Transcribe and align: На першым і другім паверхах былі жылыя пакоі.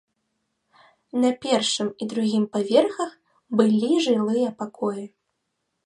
На 1.25 1.31
першым 1.43 1.91
і 2.05 2.09
другім 2.13 2.43
паверхах 2.57 3.11
былі 3.61 3.91
жылыя 4.09 4.49
пакоі. 4.65 5.05